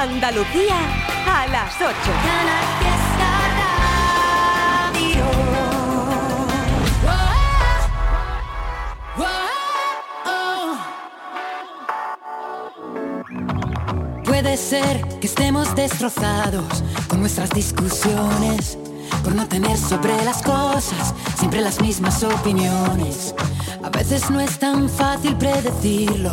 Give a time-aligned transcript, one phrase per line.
[0.00, 0.76] Andalucía
[1.26, 1.94] a las 8.
[14.24, 18.78] Puede ser que estemos destrozados con nuestras discusiones,
[19.22, 23.34] por no tener sobre las cosas siempre las mismas opiniones.
[23.84, 26.32] A veces no es tan fácil predecirlo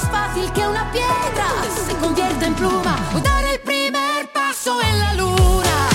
[0.00, 1.48] fácil que una piedra
[1.86, 5.88] se convierta en pluma o dar el primer paso en la luna.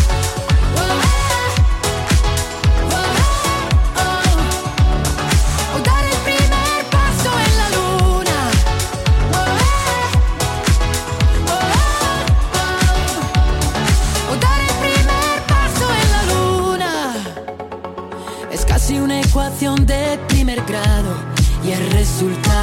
[5.75, 8.39] O dar el primer paso en la luna.
[14.31, 16.93] O dar el primer paso en la luna.
[18.51, 21.13] Es casi una ecuación de primer grado
[21.63, 22.62] y el resultado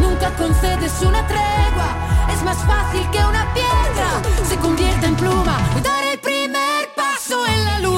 [0.00, 1.88] nunca concedes una tregua,
[2.32, 5.58] es más fácil que una piedra se convierta en pluma.
[5.82, 7.97] Dar el primer paso en la luna.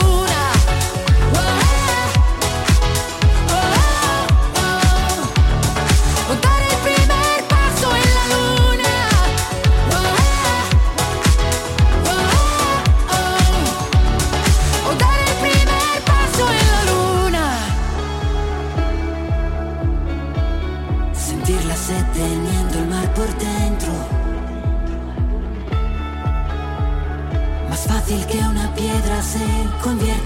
[29.31, 29.39] Se
[29.81, 30.20] convierte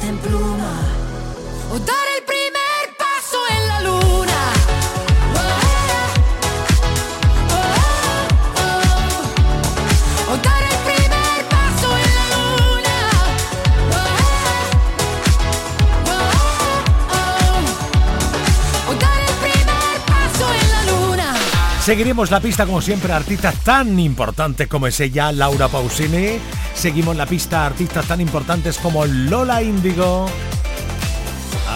[21.84, 26.38] Seguiremos la pista como siempre a artistas tan importantes como es ella, Laura Pausini.
[26.72, 30.24] Seguimos la pista a artistas tan importantes como Lola Índigo.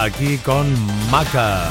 [0.00, 0.66] Aquí con
[1.10, 1.70] Maca.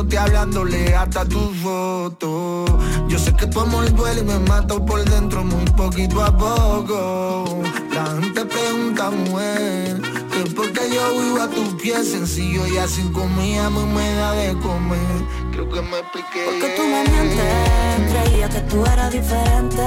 [0.00, 2.64] pensándote hablándole hasta tu foto
[3.08, 7.62] Yo sé que tu amor duele y me mato por dentro muy poquito a poco.
[7.92, 10.00] La gente pregunta, mujer,
[10.30, 14.14] que por qué yo vivo a tus pies sencillo y así comida a mí me
[14.14, 15.24] da de comer.
[15.52, 16.44] Creo que me expliqué.
[16.44, 19.82] Porque tú me mientes Creía que tú eras diferente.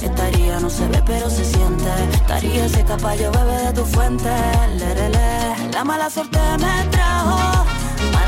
[0.00, 1.90] Estaría, no se ve pero se siente.
[2.12, 4.30] Estaría ese caballo bebé de tu fuente.
[4.76, 5.70] Lerele.
[5.72, 7.57] La mala suerte me trajo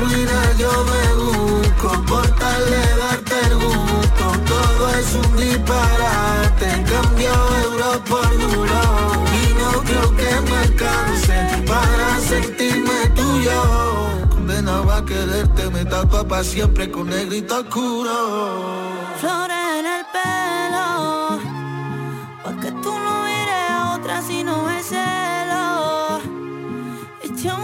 [0.00, 1.88] ruina yo me busco.
[2.06, 4.24] Por tal de darte el gusto.
[4.52, 6.68] Todo es un disparate.
[6.92, 7.32] Cambio
[7.64, 8.82] euro por duro.
[9.40, 11.36] Y no creo que me alcance
[11.66, 13.60] para sentirme tuyo.
[14.30, 18.16] Condenaba a quererte me tapa para siempre con negrito oscuro.
[19.20, 20.50] Flor en el pelo
[22.50, 26.20] porque tú no iré a otra si no es celo.
[27.22, 27.56] Echa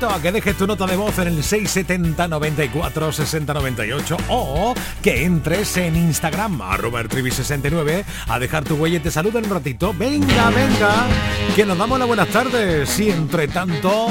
[0.00, 4.74] invito a que dejes tu nota de voz en el 670 94 60 98 o
[5.02, 9.50] que entres en Instagram, arroba 69 a dejar tu huella y te saludo en un
[9.50, 9.92] ratito.
[9.92, 11.06] Venga, venga,
[11.54, 12.98] que nos damos las buenas tardes.
[12.98, 14.08] Y entre tanto,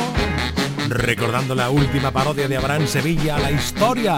[0.89, 4.18] recordando la última parodia de Abraham Sevilla, la historia.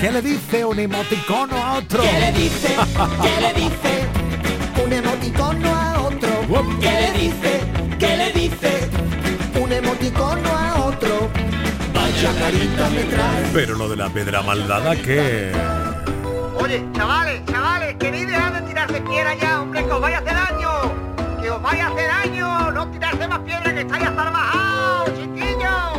[0.00, 2.02] ¿Qué le dice un emoticono a otro?
[2.02, 2.68] ¿Qué le dice?
[3.22, 4.84] ¿Qué le dice?
[4.84, 6.78] Un emoticono a otro.
[6.80, 7.60] ¿Qué le dice?
[8.00, 8.88] ¿Qué le dice?
[9.62, 10.71] Un emoticono a otro.
[11.94, 13.50] Vaya carita me trae.
[13.52, 15.52] Pero lo de la pedra maldada, ¿qué?
[16.60, 20.34] Oye, chavales, chavales, queréis dejar de tirarse piedra ya, hombre, que os vaya a hacer
[20.34, 21.40] daño.
[21.40, 22.70] Que os vaya a hacer daño.
[22.70, 25.98] No tirarse más piedra que estáis hasta bajados, chiquillos.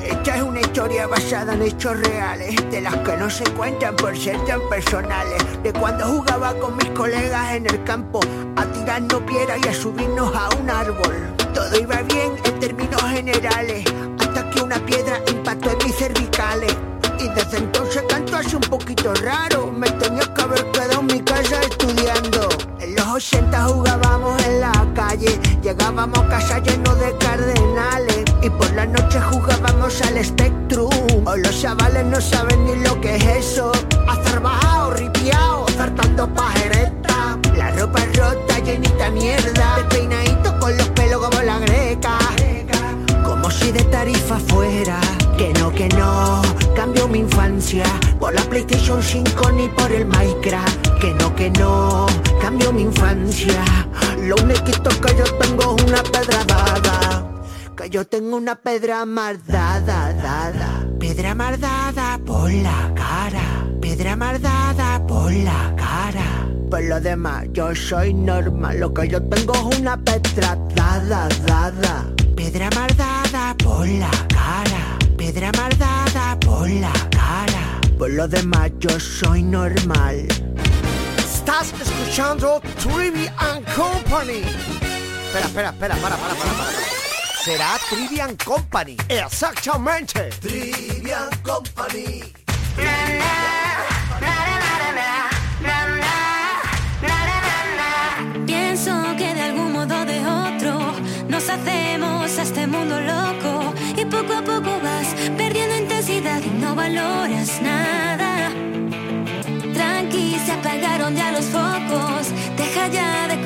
[0.00, 4.16] Esta es una historia basada en hechos reales, de las que no se cuentan por
[4.16, 5.42] ser tan personales.
[5.62, 8.20] De cuando jugaba con mis colegas en el campo,
[8.56, 11.34] a tirarnos piedra y a subirnos a un árbol.
[11.52, 13.84] Todo iba bien en términos generales,
[14.50, 16.76] que una piedra impactó en mis cervicales.
[17.18, 21.20] Y desde entonces canto así un poquito raro, me tenía que haber quedado en mi
[21.20, 22.48] casa estudiando.
[22.80, 28.72] En los 80 jugábamos en la calle, llegábamos a casa llenos de cardenales y por
[28.72, 31.26] la noche jugábamos al Spectrum.
[31.26, 32.49] Hoy los chavales no saben
[44.60, 46.42] Que no, que no,
[46.76, 47.84] cambio mi infancia
[48.18, 50.98] por la PlayStation 5 ni por el Minecraft.
[51.00, 52.06] Que no, que no,
[52.42, 53.64] cambio mi infancia.
[54.18, 57.26] Lo único que yo tengo es una pedra dada.
[57.74, 60.86] Que yo tengo una pedra mardada, dada.
[60.98, 63.66] Pedra mardada por la cara.
[63.80, 66.46] Pedra mardada por la cara.
[66.70, 68.78] Por lo demás, yo soy normal.
[68.78, 72.12] Lo que yo tengo es una pedra dada, dada.
[72.36, 74.29] Pedra mardada por la cara.
[76.78, 77.80] La cara.
[77.98, 80.28] Por lo demás, yo soy normal.
[81.18, 84.44] Estás escuchando Trivian Company.
[85.26, 86.70] Espera, espera, espera, para, para, para, para.
[87.44, 88.96] Será Trivian Company.
[89.08, 90.30] Exactamente.
[90.40, 92.32] Trivian Company.
[92.76, 93.69] Pienso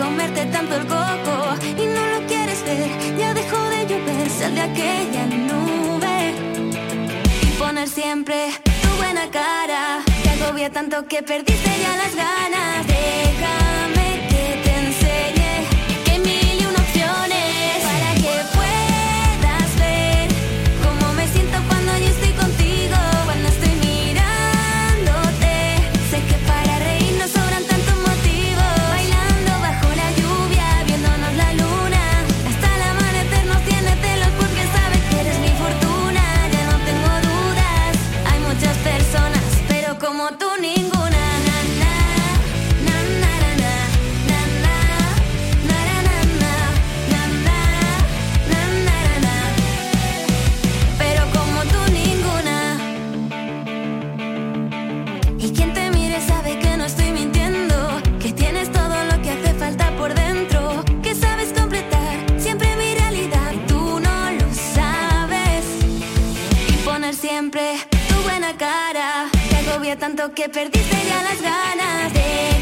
[0.04, 1.36] comerte tanto el coco
[1.82, 6.34] y no lo quieres ver, ya dejó de llover, sal de aquella nube
[7.42, 8.36] y poner siempre
[8.82, 10.02] tu buena cara.
[10.22, 12.86] Te agobia tanto que perdiste ya las ganas.
[12.86, 13.63] Que
[70.04, 72.12] tanto que perdiste ya las ganas.
[72.12, 72.53] Déjame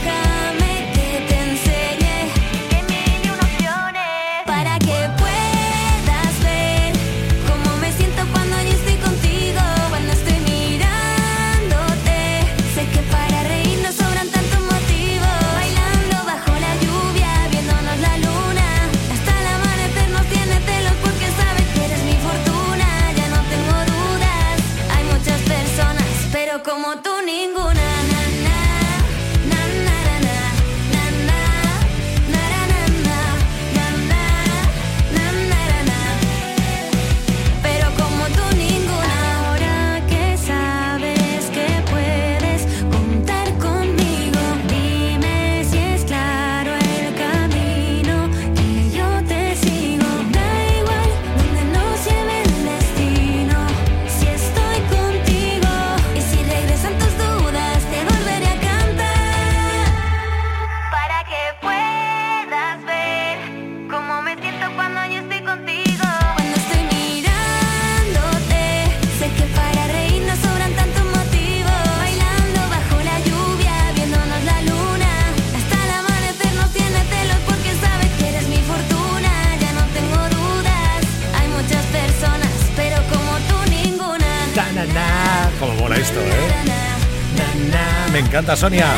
[88.13, 88.89] Me encanta, Sonia.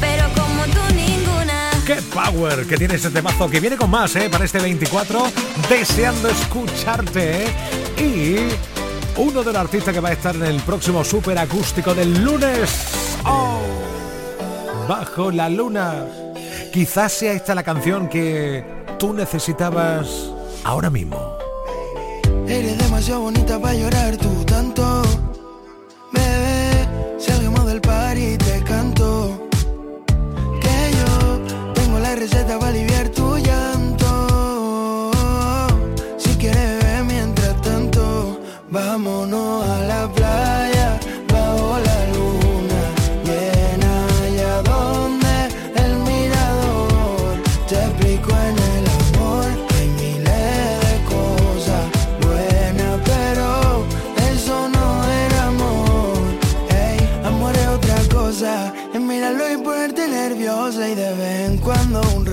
[0.00, 1.70] Pero como tú ninguna.
[1.84, 3.50] ¡Qué power que tiene este temazo!
[3.50, 4.28] Que viene con más, ¿eh?
[4.30, 5.26] Para este 24.
[5.68, 7.48] Deseando escucharte, ¿eh?
[7.98, 8.36] Y
[9.20, 13.18] uno de los artistas que va a estar en el próximo super acústico del lunes.
[13.24, 13.60] ¡Oh!
[14.88, 16.04] Bajo la luna.
[16.72, 18.64] Quizás sea esta la canción que
[19.00, 20.06] tú necesitabas
[20.62, 21.35] ahora mismo.
[22.48, 25.02] Eres demasiado bonita para llorar tú tanto.
[26.12, 26.88] Bebé,
[27.18, 29.48] salgamos del par y te canto.
[30.60, 33.36] Que yo tengo la receta para aliviar tu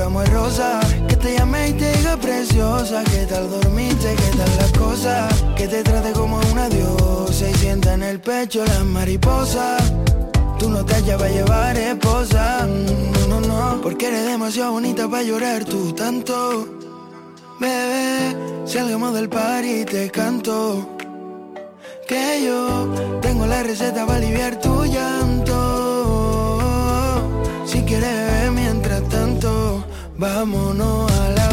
[0.03, 0.79] ramo de rosa.
[1.07, 3.03] Que te llame y te diga preciosa.
[3.05, 4.15] ¿Qué tal dormiste?
[4.15, 5.43] ¿Qué tal las cosas?
[5.55, 9.81] Que te trate como una diosa y sienta en el pecho las mariposas.
[10.59, 12.67] Tú no te hallas para llevar esposa,
[13.29, 16.67] no, no, no, porque eres demasiado bonita para llorar tú tanto.
[17.59, 20.89] Bebé, salgamos del par y te canto.
[22.07, 25.59] Que yo tengo la receta para aliviar tu llanto.
[27.65, 28.42] Si quieres
[30.23, 31.52] vámonos a la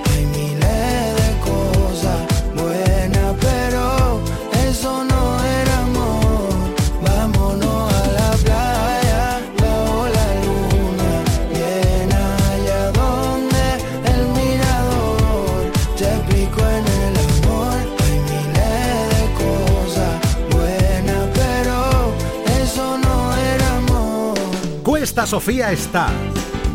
[25.25, 26.09] Sofía está.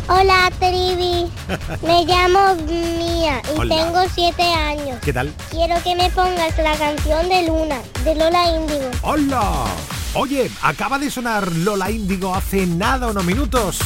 [0.08, 1.32] Hola, Trivi.
[1.84, 3.76] Me llamo Mía y Hola.
[3.76, 5.00] tengo siete años.
[5.02, 5.34] ¿Qué tal?
[5.50, 8.90] Quiero que me pongas la canción de Luna, de Lola Índigo.
[9.04, 9.66] ¡Hola!
[10.14, 13.80] Oye, acaba de sonar Lola Índigo hace nada unos minutos.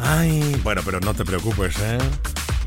[0.00, 1.98] Ay, bueno, pero no te preocupes, ¿eh?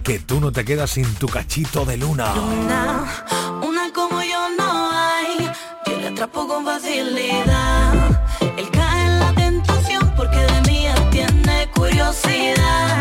[0.03, 2.33] Que tú no te quedas sin tu cachito de luna.
[2.33, 3.23] Una,
[3.61, 5.49] una como yo no hay.
[5.85, 7.20] Yo le atrapo con facilidad.
[12.21, 13.00] felicidad.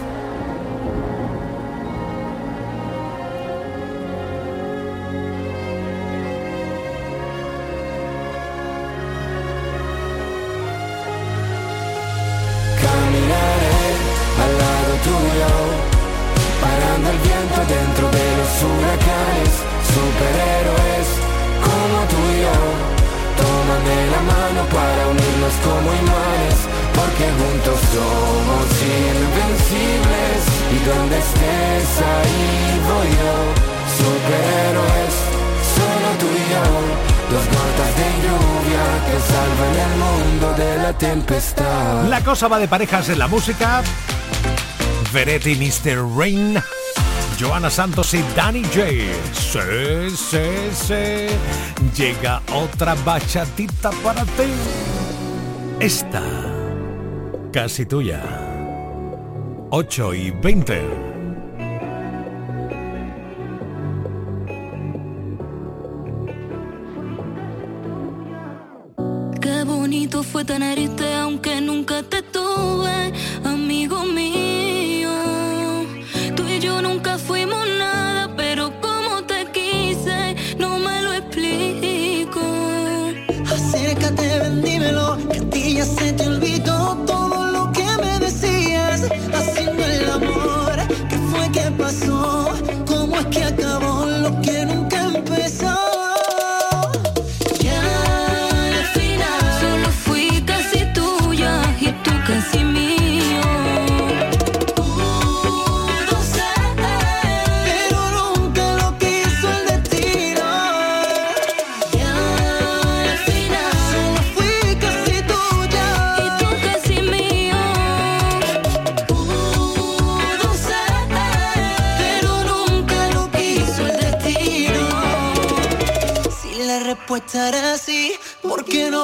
[17.65, 19.53] Dentro de los huracanes,
[19.93, 21.07] superhéroes
[21.61, 22.59] como tú y yo.
[23.41, 26.57] Tómame la mano para unirnos como imanes,
[26.97, 30.39] porque juntos somos invencibles.
[30.71, 33.37] Y donde estés ahí voy yo,
[33.99, 35.13] superhéroes,
[35.75, 36.65] solo tú y yo.
[37.31, 42.05] Dos gotas de lluvia que salvan el mundo de la tempestad.
[42.09, 43.83] La cosa va de parejas en la música.
[45.13, 46.17] Veretti Mr.
[46.17, 46.61] Rain
[47.41, 48.81] Joana Santos y Danny J.
[49.33, 50.37] Sí, sí,
[50.73, 51.97] sí.
[51.97, 54.43] Llega otra bachatita para ti.
[55.79, 56.21] Esta,
[57.51, 58.21] casi tuya.
[59.71, 60.81] 8 y 20.
[69.41, 71.00] Qué bonito fue tenerte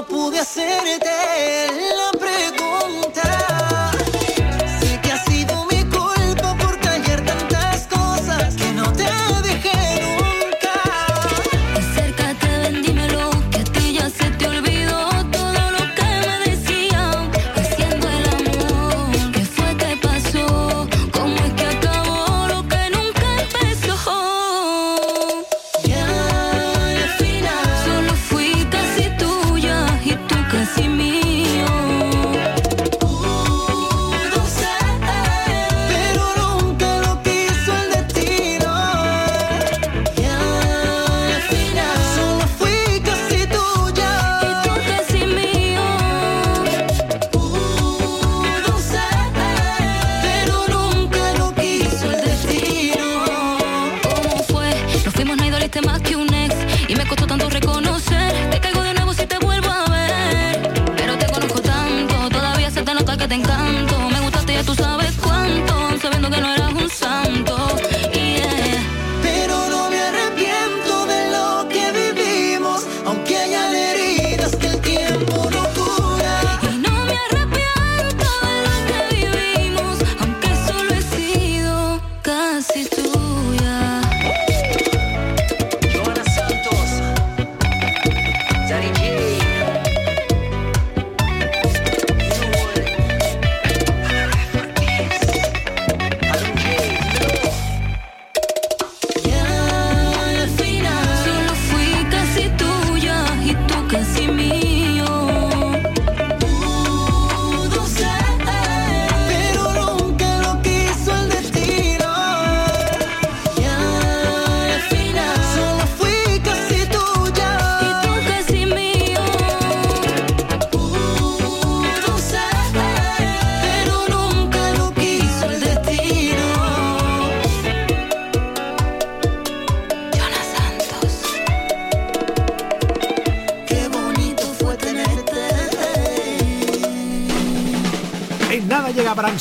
[0.08, 1.10] pude hacerte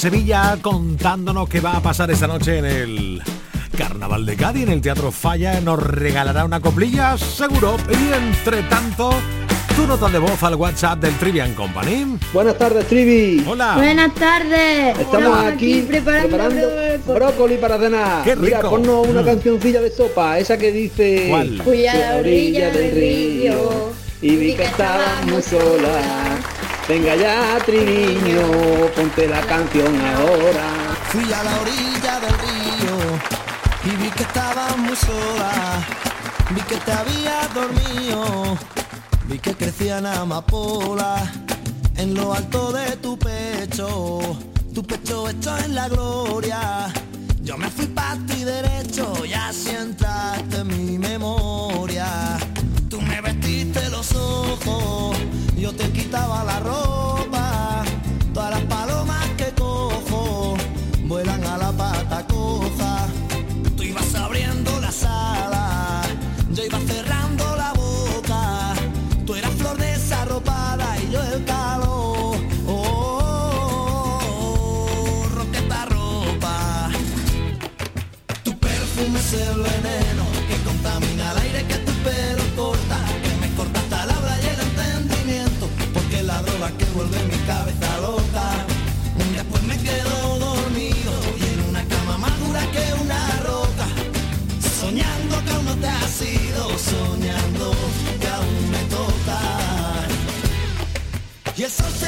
[0.07, 3.23] Sevilla contándonos qué va a pasar esta noche en el
[3.77, 5.61] Carnaval de Cádiz, en el Teatro Falla.
[5.61, 7.77] Nos regalará una coplilla, seguro.
[7.90, 9.11] Y entre tanto,
[9.75, 12.19] tu nota de voz al WhatsApp del Trivian Company.
[12.33, 13.45] Buenas tardes, Trivi.
[13.49, 13.75] Hola.
[13.79, 14.97] Buenas tardes.
[14.97, 16.69] Estamos aquí preparando,
[17.05, 18.23] brócoli para cenar.
[18.23, 18.45] Qué rico.
[18.47, 19.27] Mira, ponnos una Mm.
[19.27, 21.27] cancioncilla de sopa, esa que dice...
[21.31, 21.61] ¿Cuál?
[21.64, 23.90] Fui a la orilla del río
[24.23, 25.99] y vi que estaba muy sola.
[26.88, 30.66] Venga ya, Triviño, ponte la canción ahora.
[31.09, 32.96] Fui a la orilla del río
[33.85, 35.85] y vi que estabas muy sola.
[36.51, 38.57] Vi que te habías dormido,
[39.25, 41.29] vi que crecían amapolas
[41.96, 44.20] en lo alto de tu pecho.
[44.72, 46.87] Tu pecho hecho en la gloria.
[47.42, 52.38] Yo me fui para ti derecho y en mi memoria.
[53.16, 55.16] Me vestiste los ojos,
[55.57, 57.15] yo te quitaba la ropa.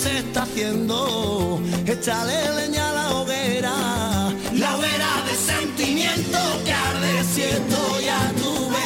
[0.03, 1.61] se está haciendo.
[1.85, 3.73] Échale leña a la hoguera.
[4.53, 8.82] La hoguera de sentimiento que arde siento ya tu verás.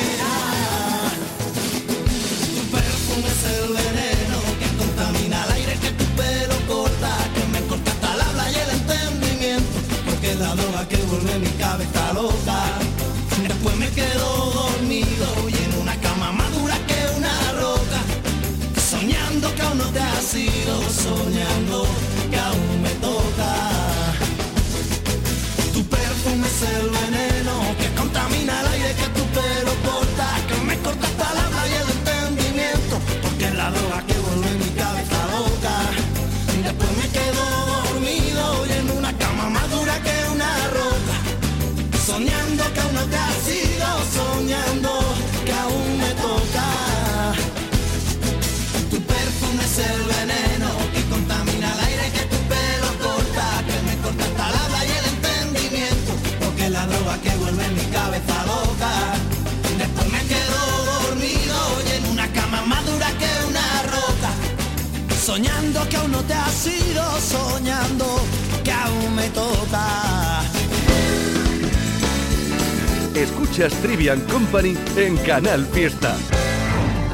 [20.98, 22.07] Soñando
[65.38, 68.06] soñando que aún no te has ido, soñando
[68.64, 70.42] que aún me toca.
[73.14, 76.16] Escuchas Trivian Company en Canal Fiesta.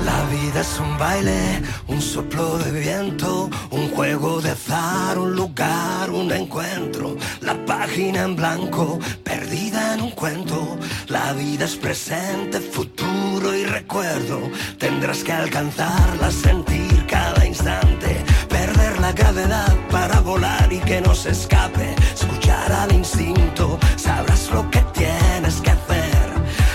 [0.05, 3.49] La vida es un baile, un soplo de viento,
[3.95, 7.15] juego de azar, un lugar, un encuentro.
[7.41, 10.77] La página en blanco, perdida en un cuento.
[11.07, 14.49] La vida es presente, futuro y recuerdo.
[14.79, 18.23] Tendrás que alcanzarla, sentir cada instante.
[18.49, 21.95] Perder la gravedad para volar y que no se escape.
[22.13, 26.27] Escuchar al instinto, sabrás lo que tienes que hacer.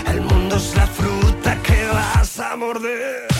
[0.06, 3.37] El mundo es la fruta que vas a morder.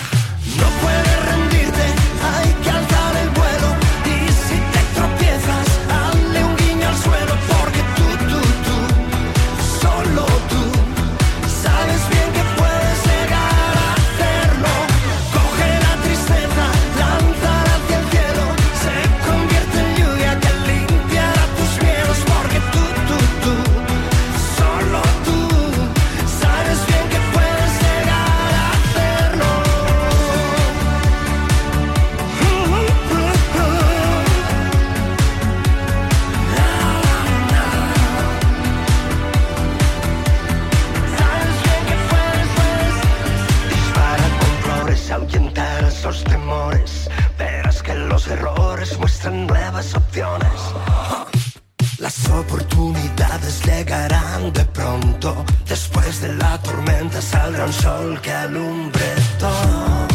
[53.64, 55.44] Llegarán de pronto.
[55.66, 60.06] Después de la tormenta saldrá un sol que alumbre todo.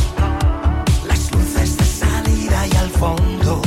[1.07, 3.61] Las luces de salida y al fondo.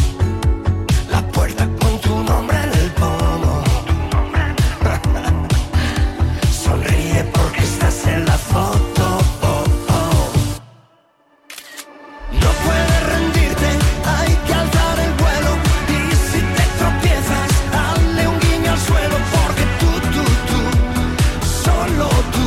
[22.09, 22.45] Solo tú,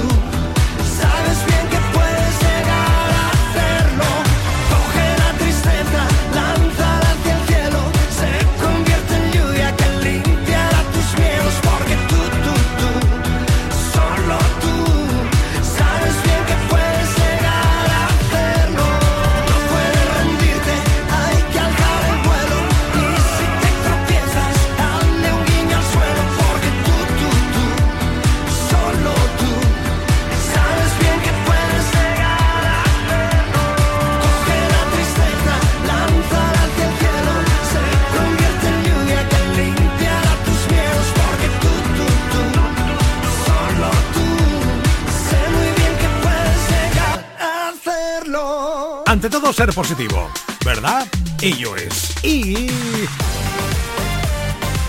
[49.30, 50.32] Todo, ser positivo,
[50.66, 51.06] ¿verdad?
[51.42, 52.16] Ello es.
[52.24, 52.68] Y.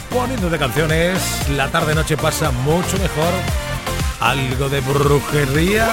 [0.09, 3.33] Poniendo de canciones, la tarde-noche pasa mucho mejor.
[4.20, 5.88] Algo de brujería.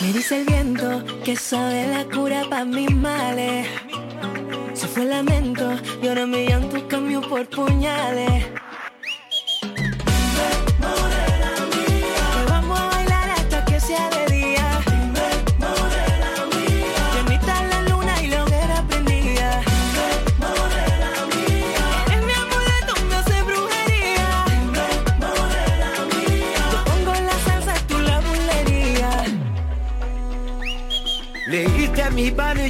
[0.00, 3.68] Me dice el viento que sabe la cura para mis males.
[4.72, 5.70] Se fue el lamento
[6.02, 8.53] y ahora mi llanto cambió por puñales.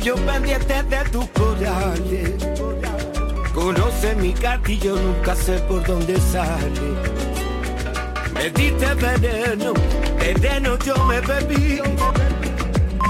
[0.04, 2.32] Yo pendiente de tus corales.
[3.54, 6.88] Conoce mi gatillo, nunca sé por dónde sale.
[8.34, 9.72] Me diste veneno,
[10.18, 11.80] veneno yo me bebí.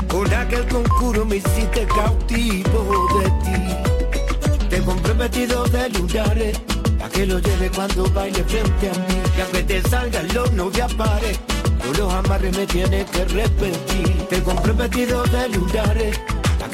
[0.06, 4.68] Con aquel conjuro me hiciste cautivo de ti.
[4.70, 6.60] Te compré vestido de lunares,
[6.96, 9.16] pa' que lo lleve cuando baile frente a mí.
[9.36, 11.40] Y aunque te salgan los novias pares,
[11.84, 14.26] por los amarres me tienes que repetir.
[14.30, 16.20] Te compré vestido de lunares,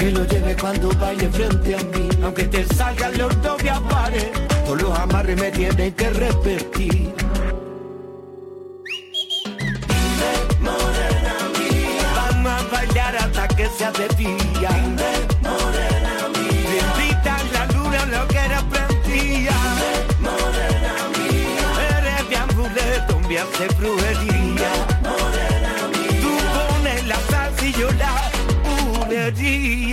[0.01, 2.09] que lo lleve cuando baile frente a mí.
[2.23, 4.31] Aunque te salgan los novias pares,
[4.67, 7.13] por los amarres me tienes que repetir.
[12.17, 14.71] Vamos a bailar hasta que sea de día.
[16.71, 19.57] Le invitan la luna lo que era prendía.
[21.91, 24.73] Eres mi amuleto, me hace brujería.
[26.23, 28.31] Tú pones la salsa y yo la
[28.65, 29.90] bulería.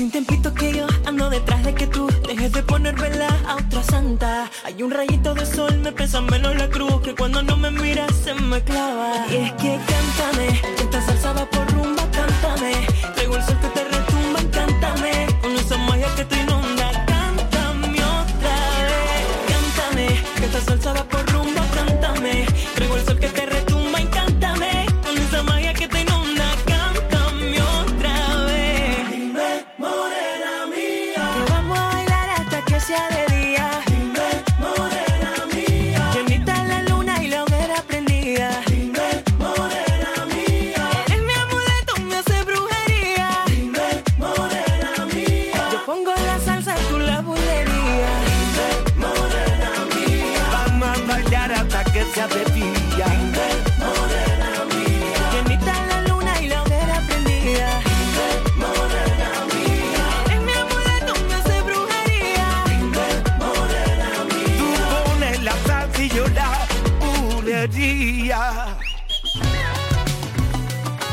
[0.00, 3.56] Hace un tiempito que yo ando detrás de que tú dejes de poner vela a
[3.56, 4.50] otra santa.
[4.64, 8.10] Hay un rayito de sol, me pesa menos la cruz que cuando no me miras
[8.24, 9.26] se me clava.
[9.30, 12.86] Y es que cántame, esta salsa por rumba, cántame.
[13.14, 14.19] Traigo el sol que te retumba,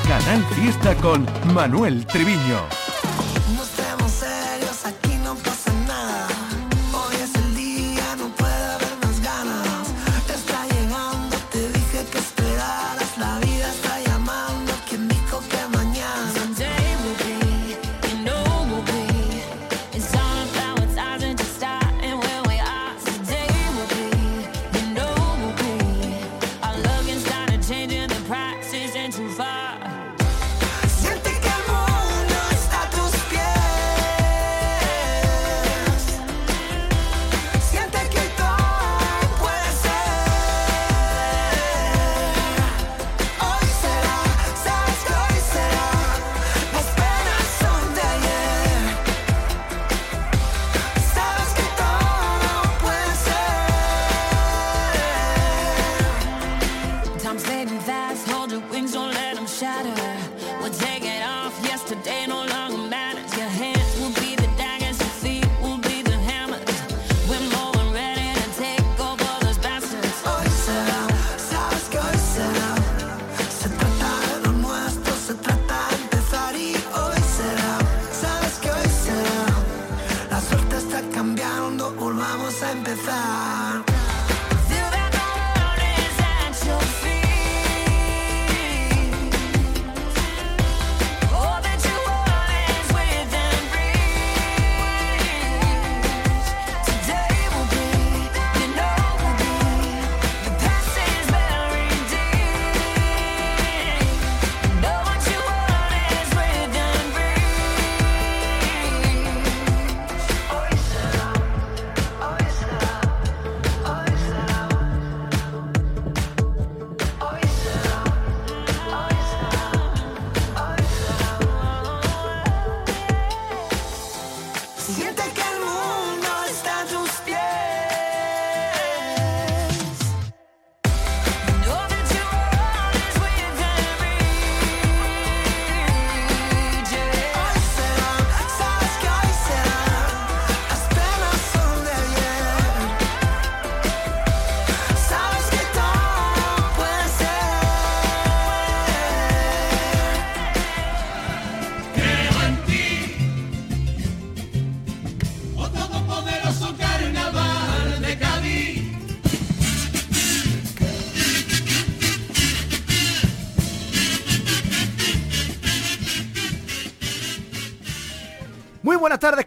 [0.07, 2.86] Canal Fiesta con Manuel Triviño.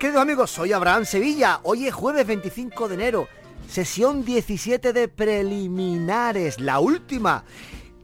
[0.00, 0.50] Queridos amigos.
[0.50, 1.60] Soy Abraham Sevilla.
[1.62, 3.28] Hoy es jueves 25 de enero.
[3.68, 7.44] Sesión 17 de preliminares, la última.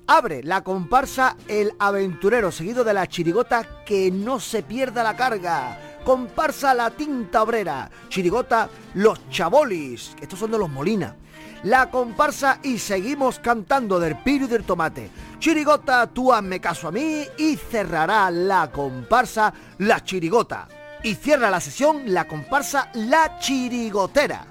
[0.06, 5.80] Abre la comparsa El Aventurero, seguido de la chirigota Que no se pierda la carga.
[6.04, 7.90] Comparsa La Tinta Obrera.
[8.10, 10.14] Chirigota Los Chabolis.
[10.20, 11.16] Estos son de los Molina.
[11.62, 15.10] La comparsa Y seguimos cantando del Piro y del Tomate.
[15.38, 17.24] Chirigota Tú hazme caso a mí.
[17.38, 20.68] Y cerrará la comparsa La Chirigota.
[21.02, 24.46] Y cierra la sesión la comparsa La Chirigotera.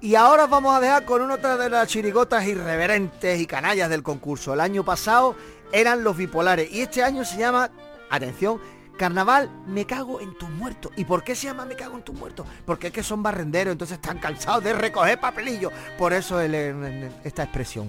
[0.00, 3.90] Y ahora os vamos a dejar con una otra de las chirigotas irreverentes y canallas
[3.90, 4.54] del concurso.
[4.54, 5.34] El año pasado
[5.72, 7.70] eran los bipolares y este año se llama,
[8.08, 8.60] atención,
[8.96, 10.92] Carnaval Me Cago en tus muertos.
[10.96, 12.46] ¿Y por qué se llama Me Cago en tus muertos?
[12.64, 15.72] Porque es que son barrenderos, entonces están cansados de recoger papelillos.
[15.98, 17.88] Por eso esta expresión.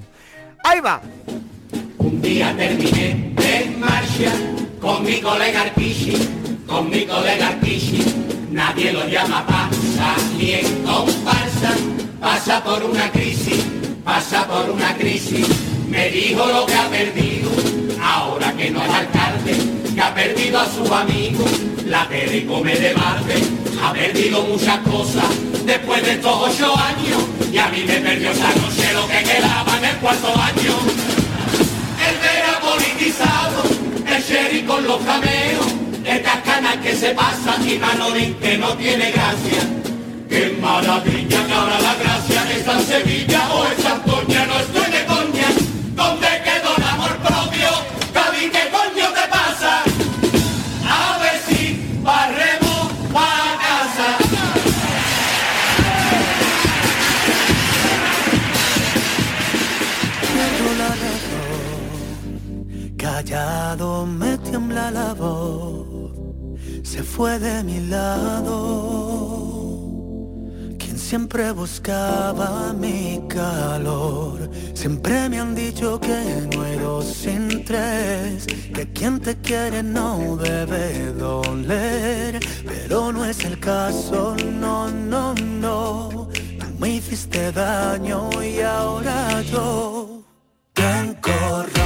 [0.63, 1.01] ¡Ahí va!
[1.97, 4.31] Un día terminé en marcha
[4.79, 6.38] con mi colega Arpichi,
[6.69, 8.03] con mi colega Arpichi.
[8.51, 11.71] Nadie lo llama pasa ni en comparsa,
[12.19, 13.63] pasa por una crisis,
[14.03, 15.45] pasa por una crisis.
[15.87, 17.49] Me dijo lo que ha perdido,
[18.01, 19.55] ahora que no es alcalde,
[19.93, 21.49] que ha perdido a sus amigos,
[21.85, 23.35] la tele come de balde,
[23.83, 25.25] ha perdido muchas cosas
[25.65, 29.77] después de estos ocho años, y a mí me perdió esa noche lo que quedaba
[29.77, 30.75] en el cuarto año.
[32.07, 33.63] El vera politizado,
[34.07, 35.78] el sheriff con los cameos,
[36.09, 39.61] el cascana que se pasa y Manolín que no tiene gracia.
[40.27, 45.05] Qué maravilla que ahora la gracia está en Sevilla o en Santoña, no estoy de
[45.05, 45.47] coña.
[45.95, 47.69] ¿Dónde quedó el amor propio?
[48.13, 49.83] Cádiz, ¿qué coño te pasa?
[50.87, 51.61] A ver si
[52.01, 54.09] barremos pa' casa.
[62.97, 65.87] Callado me tiembla la voz,
[66.99, 68.49] se fue de mi lado,
[70.77, 78.45] quien siempre buscaba mi calor, siempre me han dicho que no dos sin tres,
[78.75, 86.27] que quien te quiere no debe doler, pero no es el caso, no, no, no.
[86.59, 90.25] Tú me hiciste daño y ahora yo
[90.73, 91.78] tengo roto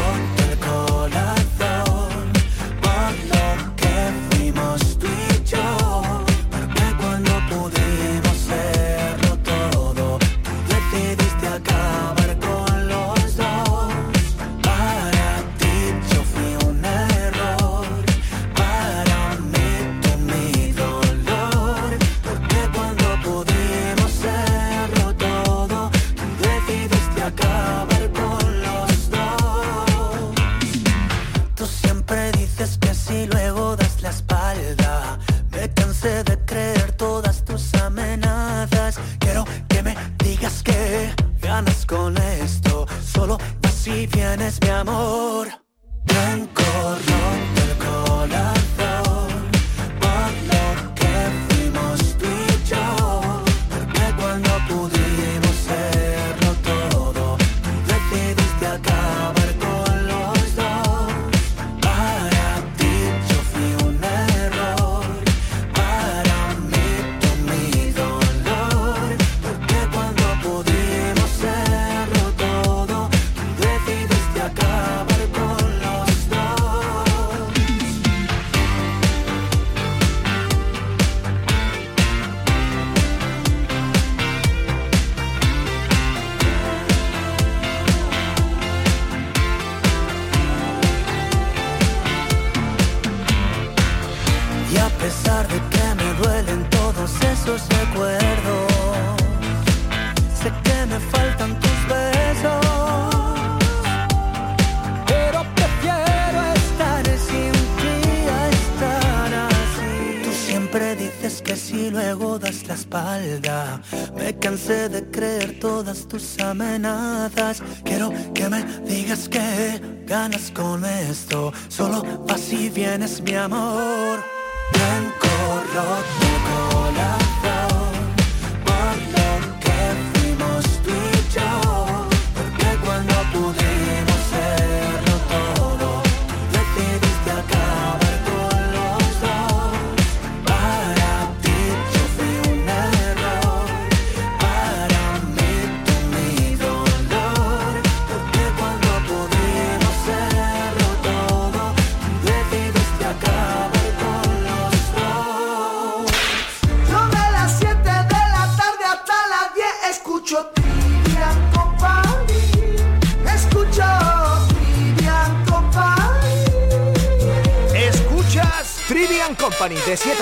[114.54, 117.64] de creer todas tus amenazas.
[117.84, 121.52] Quiero que me digas que ganas con esto.
[121.70, 124.20] Solo vas y vienes, mi amor.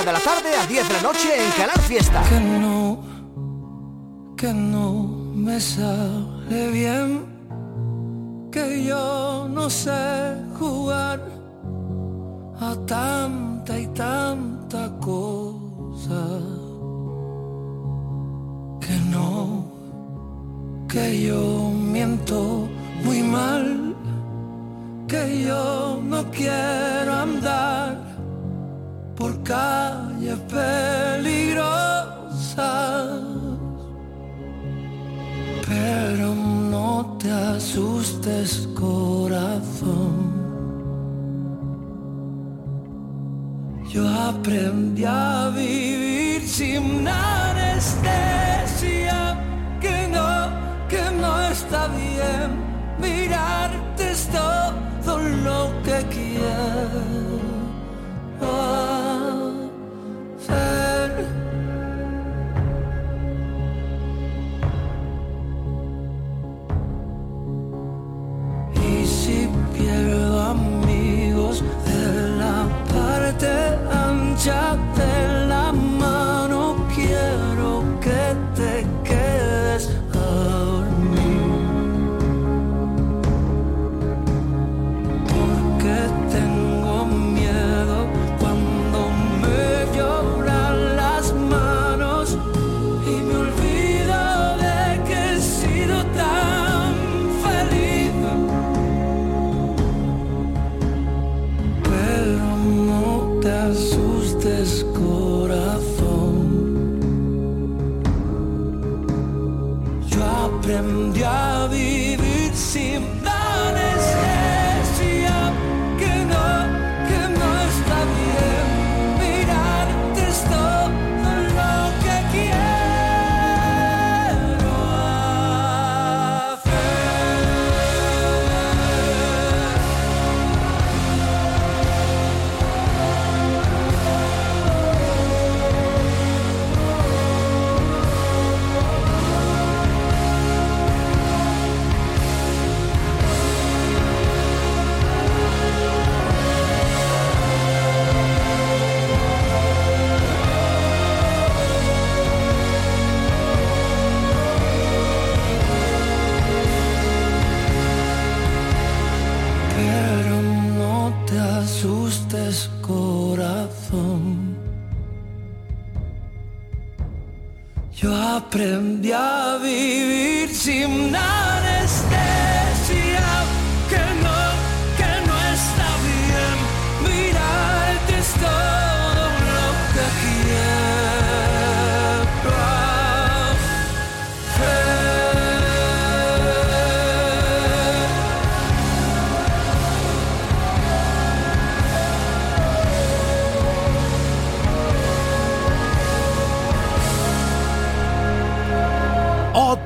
[0.02, 2.24] 7 de la tarde a 10 de la noche en Canal Fiesta.
[2.28, 3.04] Que no,
[4.36, 4.94] que no
[5.36, 7.31] me sale bien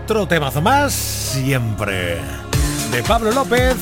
[0.06, 2.20] otro temazo más, siempre
[2.92, 3.76] de Pablo López.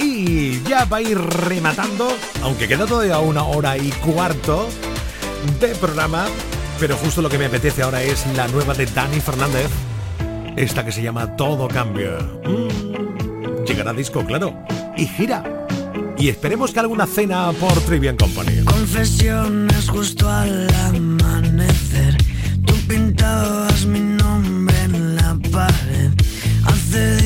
[0.00, 2.08] Y ya va a ir rematando,
[2.42, 4.68] aunque queda todavía una hora y cuarto
[5.60, 6.26] de programa.
[6.80, 9.70] Pero justo lo que me apetece ahora es la nueva de Dani Fernández,
[10.56, 12.18] esta que se llama Todo Cambio.
[12.44, 14.52] Mm, llegará disco, claro,
[14.96, 15.44] y gira.
[16.18, 18.64] Y esperemos que alguna cena por Trivian Company.
[18.64, 22.16] Confesiones justo al amanecer.
[22.66, 24.19] Tú pintabas mi
[25.52, 27.19] I'm still.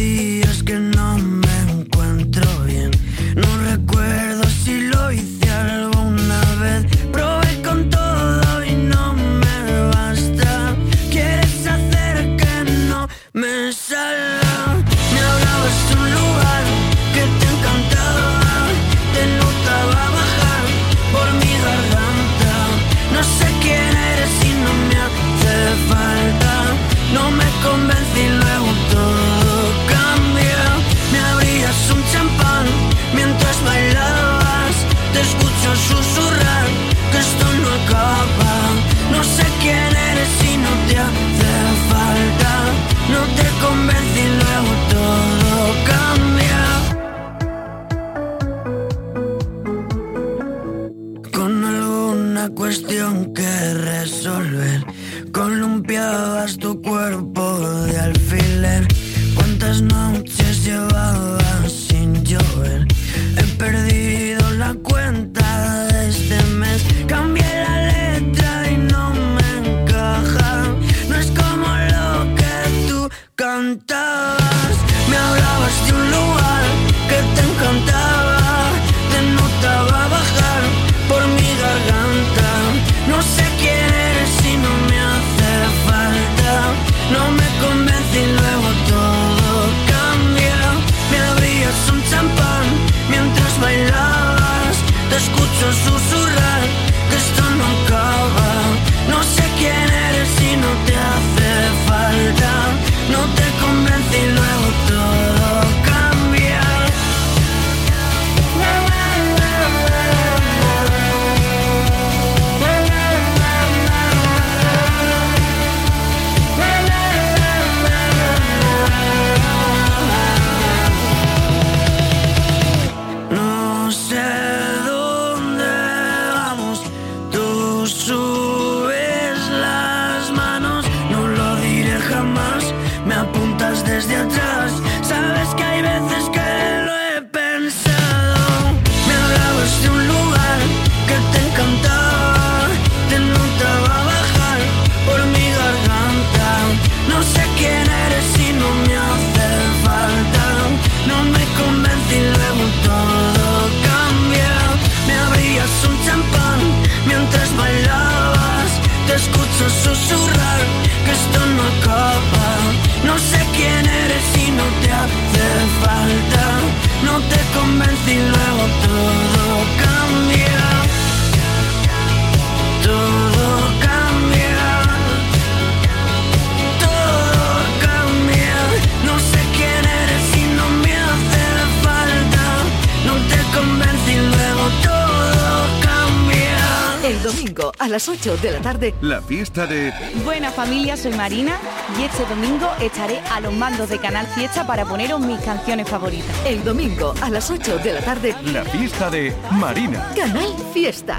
[187.05, 188.95] El domingo a las 8 de la tarde.
[189.03, 189.93] La fiesta de
[190.25, 191.59] Buena familia, soy Marina
[192.01, 196.35] y este domingo estaré a los mandos de Canal Fiesta para poneros mis canciones favoritas.
[196.47, 198.35] El domingo a las 8 de la tarde.
[198.45, 200.15] la fiesta de Marina.
[200.17, 201.19] Canal Fiesta.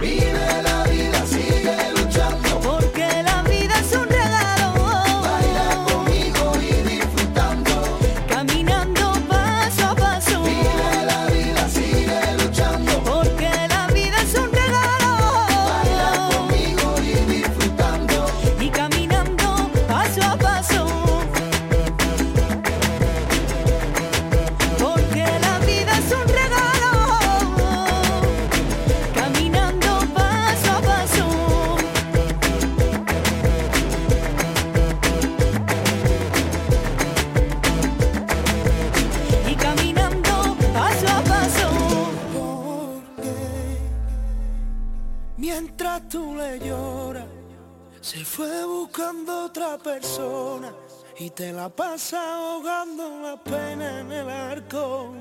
[49.06, 50.74] Buscando otra persona
[51.18, 55.14] y te la pasa ahogando la pena en el arco.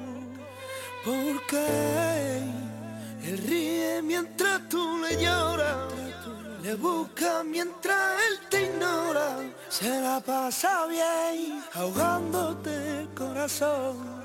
[1.05, 1.67] Porque
[3.25, 5.93] él ríe mientras tú le lloras,
[6.63, 9.37] le busca mientras él te ignora.
[9.69, 14.25] Se la pasa bien ahogándote corazón.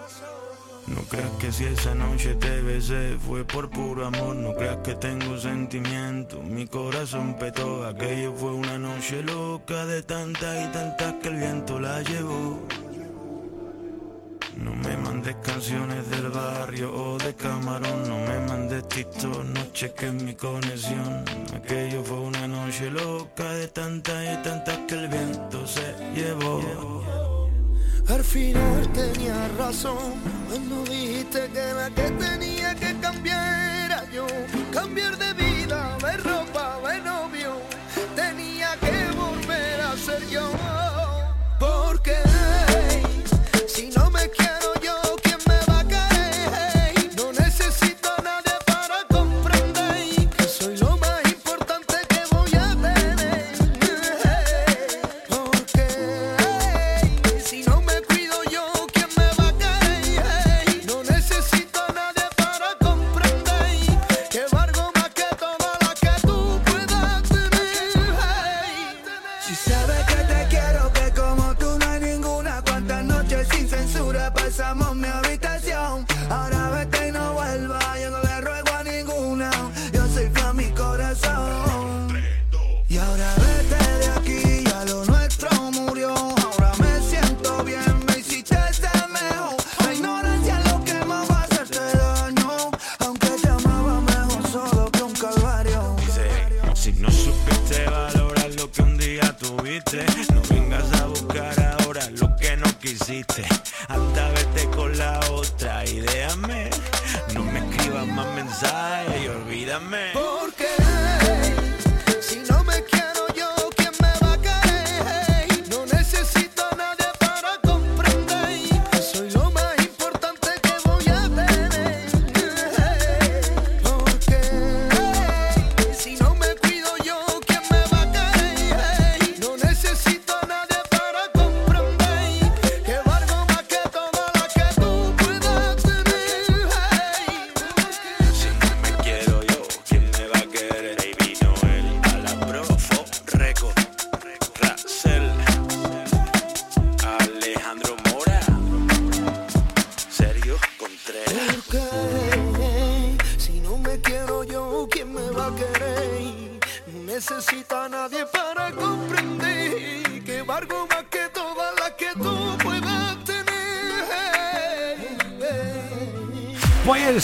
[0.89, 4.95] No creas que si esa noche te besé fue por puro amor, no creas que
[4.95, 11.27] tengo sentimiento, mi corazón petó, aquello fue una noche loca de tantas y tantas que
[11.27, 12.59] el viento la llevó.
[14.57, 20.13] No me mandes canciones del barrio o de camarón, no me mandes TikTok, no cheques
[20.13, 21.23] mi conexión.
[21.55, 27.38] Aquello fue una noche loca de tantas y tantas que el viento se llevó.
[28.09, 30.15] Al final tenías razón
[30.47, 34.25] cuando dijiste que la que tenía que cambiar era yo.
[34.73, 37.53] Cambiar de vida, de ropa, de novio.
[38.15, 40.49] Tenía que volver a ser yo.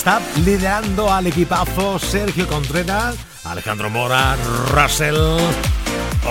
[0.05, 4.35] WhatsApp liderando al equipazo Sergio Contreras, Alejandro Mora,
[4.71, 5.17] Russell.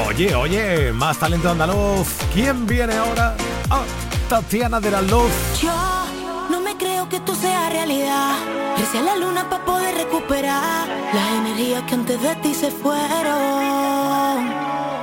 [0.07, 2.07] Oye, oye, más talento andaluz.
[2.33, 3.35] ¿Quién viene ahora?
[3.71, 3.83] Oh,
[4.29, 5.33] Tatiana de la Luz.
[5.61, 5.75] Yo
[6.51, 8.35] no me creo que tú seas realidad.
[8.79, 14.51] Rece a la luna para poder recuperar las energías que antes de ti se fueron.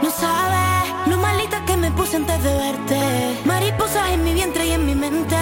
[0.01, 3.41] No sabes lo malita que me puse antes de verte.
[3.43, 5.36] Mariposas en mi vientre y en mi mente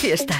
[0.00, 0.39] fiesta.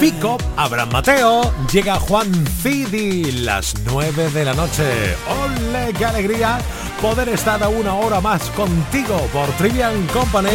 [0.00, 5.14] Pico, Abraham Mateo, llega Juan Fidi, las 9 de la noche.
[5.28, 6.58] ¡Ole, qué alegría!
[7.02, 10.48] Poder estar a una hora más contigo por Trivian Company.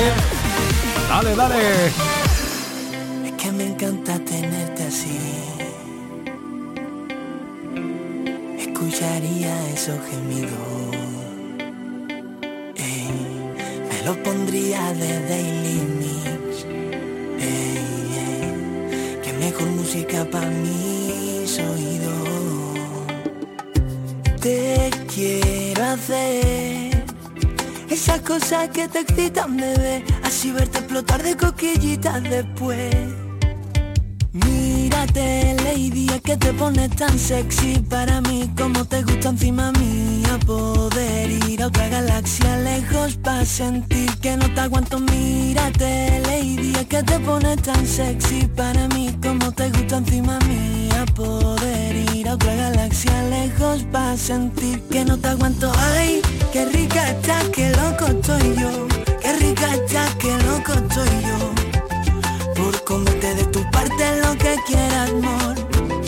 [1.09, 1.85] Dale, dale.
[3.25, 5.19] Es que me encanta tenerte así.
[8.57, 10.74] Escucharía esos gemidos.
[28.39, 30.03] Cosas que te excitan, bebé.
[30.23, 33.24] Así verte explotar de coquillitas después.
[35.05, 41.29] Mírate, lady, que te pones tan sexy para mí como te gusta encima mía poder
[41.47, 44.97] ir a otra galaxia lejos para sentir que no te aguanto.
[44.97, 51.05] Mírate, lady, es que te pones tan sexy para mí como te gusta encima mía
[51.13, 55.71] poder ir a otra galaxia lejos para sentir que no te aguanto.
[55.93, 56.19] Ay,
[56.51, 58.87] qué rica está, qué loco estoy yo.
[59.21, 61.64] Qué rica está, qué loco estoy yo
[62.85, 65.55] por comerte de tu parte lo que quieras, amor.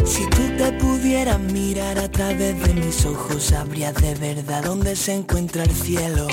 [0.05, 5.13] Si tú te pudieras mirar a través de mis ojos, sabrías de verdad dónde se
[5.13, 6.27] encuentra el cielo.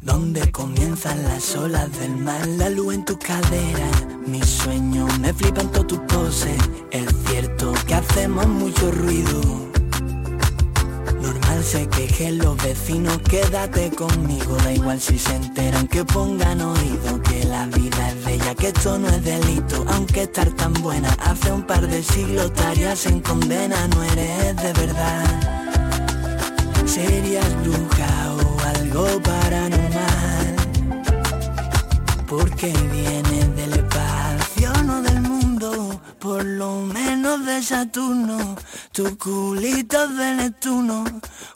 [0.00, 3.90] Donde comienzan las olas del mar, la luz en tu cadera.
[4.26, 6.58] Mis sueños me flipan todas tus poses.
[6.90, 9.71] Es cierto que hacemos mucho ruido.
[11.62, 17.44] Se quejen los vecinos, quédate conmigo, da igual si se enteran que pongan oído, que
[17.44, 21.62] la vida es bella, que esto no es delito, aunque estar tan buena hace un
[21.62, 25.24] par de siglos estarías en condena, no eres de verdad.
[26.84, 30.56] Serías bruja o algo paranormal,
[32.26, 33.81] porque vienes del
[36.22, 38.54] por lo menos de Saturno,
[38.92, 41.02] tu culito de Neptuno,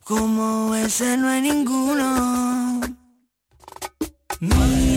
[0.02, 2.80] como ese no hay ninguno.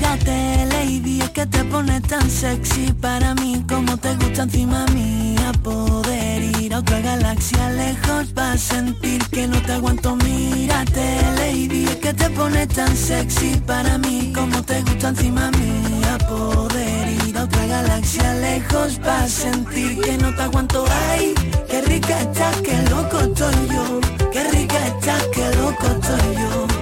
[0.10, 5.51] Mírate, lady, es que te pones tan sexy para mí como te gusta encima mía
[5.64, 10.16] poder ir a otra galaxia lejos para sentir que no te aguanto.
[10.16, 16.18] Mírate, lady, es que te pones tan sexy para mí como te gusta encima mía
[16.28, 20.86] poder ir a otra galaxia lejos para sentir que no te aguanto.
[21.12, 21.36] Ay,
[21.70, 23.99] qué rica estás, qué loco estoy yo.
[24.32, 26.79] Qué rica estás, qué loco estoy yo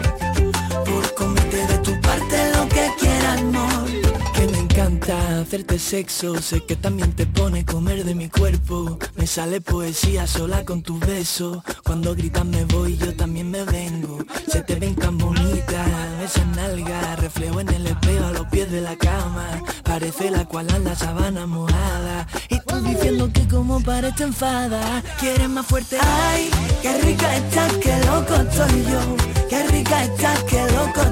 [5.09, 8.99] hacerte sexo, sé que también te pone comer de mi cuerpo.
[9.15, 11.59] Me sale poesía sola con tus besos.
[11.83, 14.19] Cuando gritas me voy, yo también me vengo.
[14.47, 15.87] Se te ven tan bonitas,
[16.23, 19.63] esa nalga, reflejo en el espejo a los pies de la cama.
[19.83, 22.27] Parece la cual anda sabana mojada.
[22.49, 25.97] Y tú diciendo que como para te enfada, quieres más fuerte.
[26.01, 26.49] Ay,
[26.81, 29.47] qué rica estás, qué loco estoy yo.
[29.49, 31.07] Qué rica estás, qué loco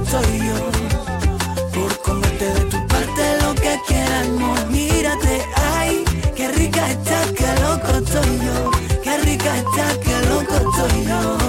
[3.88, 6.04] se mírate, ay,
[6.36, 8.72] qué rica está, qué loco estoy yo,
[9.04, 11.45] qué rica está, qué loco estoy yo.